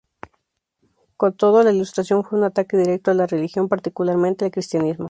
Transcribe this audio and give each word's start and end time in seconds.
Con 1.15 1.37
todo, 1.37 1.61
la 1.63 1.71
Ilustración 1.71 2.23
fue 2.23 2.39
un 2.39 2.45
ataque 2.45 2.75
directo 2.75 3.11
a 3.11 3.13
la 3.13 3.27
religión, 3.27 3.69
particularmente 3.69 4.45
al 4.45 4.49
cristianismo. 4.51 4.99